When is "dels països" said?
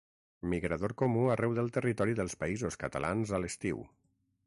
2.23-2.81